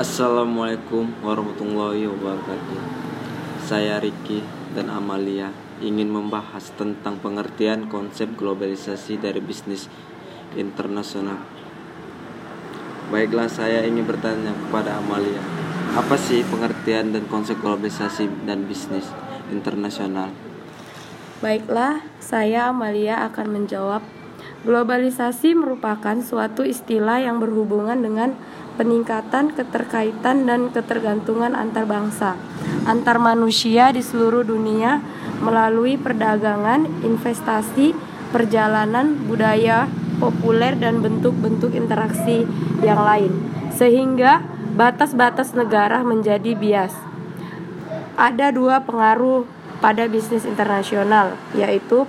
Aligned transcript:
Assalamualaikum 0.00 1.12
warahmatullahi 1.20 2.08
wabarakatuh. 2.08 2.80
Saya 3.68 4.00
Riki 4.00 4.40
dan 4.72 4.88
Amalia 4.88 5.52
ingin 5.76 6.08
membahas 6.08 6.72
tentang 6.72 7.20
pengertian 7.20 7.84
konsep 7.84 8.32
globalisasi 8.32 9.20
dari 9.20 9.44
bisnis 9.44 9.92
internasional. 10.56 11.44
Baiklah, 13.12 13.52
saya 13.52 13.84
ingin 13.84 14.08
bertanya 14.08 14.56
kepada 14.56 14.96
Amalia, 15.04 15.44
apa 15.92 16.16
sih 16.16 16.48
pengertian 16.48 17.12
dan 17.12 17.28
konsep 17.28 17.60
globalisasi 17.60 18.48
dan 18.48 18.64
bisnis 18.64 19.04
internasional? 19.52 20.32
Baiklah, 21.44 22.00
saya 22.24 22.72
Amalia 22.72 23.20
akan 23.28 23.52
menjawab. 23.52 24.00
Globalisasi 24.64 25.52
merupakan 25.52 26.16
suatu 26.24 26.64
istilah 26.64 27.20
yang 27.20 27.36
berhubungan 27.36 28.00
dengan 28.00 28.32
peningkatan 28.80 29.52
keterkaitan 29.52 30.48
dan 30.48 30.72
ketergantungan 30.72 31.52
antar 31.52 31.84
bangsa, 31.84 32.40
antar 32.88 33.20
manusia 33.20 33.92
di 33.92 34.00
seluruh 34.00 34.40
dunia 34.40 35.04
melalui 35.44 36.00
perdagangan, 36.00 36.88
investasi, 37.04 37.92
perjalanan, 38.32 39.20
budaya, 39.28 39.84
populer 40.16 40.80
dan 40.80 41.04
bentuk-bentuk 41.04 41.76
interaksi 41.76 42.48
yang 42.80 43.04
lain. 43.04 43.52
Sehingga 43.76 44.40
batas-batas 44.72 45.52
negara 45.52 46.00
menjadi 46.00 46.56
bias. 46.56 46.96
Ada 48.16 48.48
dua 48.48 48.80
pengaruh 48.80 49.44
pada 49.84 50.08
bisnis 50.08 50.48
internasional, 50.48 51.36
yaitu 51.52 52.08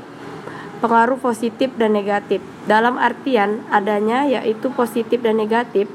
pengaruh 0.80 1.20
positif 1.20 1.76
dan 1.76 1.92
negatif. 1.92 2.40
Dalam 2.64 2.96
artian 2.96 3.60
adanya 3.68 4.24
yaitu 4.24 4.72
positif 4.72 5.20
dan 5.20 5.36
negatif, 5.36 5.92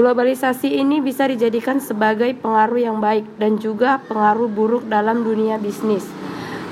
Globalisasi 0.00 0.80
ini 0.80 1.04
bisa 1.04 1.28
dijadikan 1.28 1.76
sebagai 1.76 2.32
pengaruh 2.40 2.80
yang 2.80 3.04
baik 3.04 3.36
dan 3.36 3.60
juga 3.60 4.00
pengaruh 4.08 4.48
buruk 4.48 4.88
dalam 4.88 5.20
dunia 5.20 5.60
bisnis. 5.60 6.08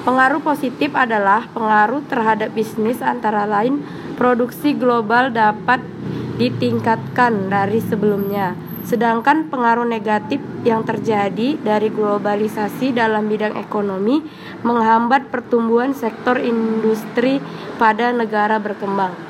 Pengaruh 0.09 0.41
positif 0.41 0.97
adalah 0.97 1.45
pengaruh 1.53 2.01
terhadap 2.09 2.57
bisnis 2.57 3.05
antara 3.05 3.45
lain 3.45 3.85
produksi 4.17 4.73
global 4.73 5.29
dapat 5.29 5.85
ditingkatkan 6.41 7.53
dari 7.53 7.85
sebelumnya. 7.85 8.57
Sedangkan 8.89 9.53
pengaruh 9.53 9.85
negatif 9.85 10.41
yang 10.65 10.89
terjadi 10.89 11.61
dari 11.61 11.93
globalisasi 11.93 12.97
dalam 12.97 13.29
bidang 13.29 13.61
ekonomi 13.61 14.25
menghambat 14.65 15.29
pertumbuhan 15.29 15.93
sektor 15.93 16.41
industri 16.41 17.45
pada 17.77 18.09
negara 18.09 18.57
berkembang. 18.57 19.28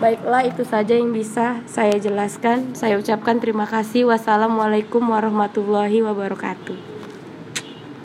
Baiklah 0.00 0.48
itu 0.48 0.64
saja 0.64 0.96
yang 0.96 1.12
bisa 1.12 1.60
saya 1.68 2.00
jelaskan. 2.00 2.72
Saya 2.72 2.96
ucapkan 2.96 3.36
terima 3.36 3.68
kasih. 3.68 4.08
Wassalamualaikum 4.08 5.04
warahmatullahi 5.04 6.00
wabarakatuh. 6.00 6.99